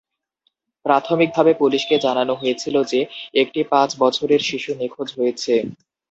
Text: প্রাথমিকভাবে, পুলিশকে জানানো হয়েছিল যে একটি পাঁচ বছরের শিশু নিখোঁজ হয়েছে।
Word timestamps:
প্রাথমিকভাবে, 0.85 1.51
পুলিশকে 1.61 1.95
জানানো 2.05 2.33
হয়েছিল 2.35 2.75
যে 2.91 2.99
একটি 3.41 3.59
পাঁচ 3.71 3.89
বছরের 3.99 4.41
শিশু 4.49 4.71
নিখোঁজ 4.81 5.09
হয়েছে। 5.17 5.53